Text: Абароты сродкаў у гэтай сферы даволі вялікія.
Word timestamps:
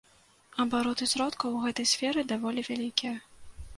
Абароты 0.63 1.07
сродкаў 1.11 1.53
у 1.57 1.61
гэтай 1.65 1.87
сферы 1.93 2.25
даволі 2.33 2.61
вялікія. 2.71 3.13